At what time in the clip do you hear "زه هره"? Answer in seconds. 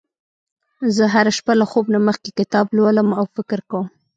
0.95-1.31